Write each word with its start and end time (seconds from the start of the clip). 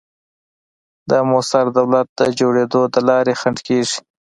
د 1.09 1.11
موثر 1.29 1.65
دولت 1.77 2.07
د 2.19 2.21
جوړېدو 2.39 2.81
د 2.93 2.95
لارې 3.09 3.33
خنډ 3.41 3.57
کېږي. 3.67 3.97